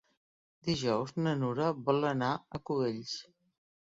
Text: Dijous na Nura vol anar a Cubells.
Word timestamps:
Dijous 0.69 1.13
na 1.25 1.33
Nura 1.41 1.67
vol 1.89 2.09
anar 2.11 2.31
a 2.33 2.61
Cubells. 2.71 3.15